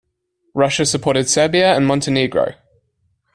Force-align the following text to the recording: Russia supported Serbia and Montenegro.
Russia 0.55 0.83
supported 0.83 1.29
Serbia 1.29 1.75
and 1.75 1.85
Montenegro. 1.85 2.55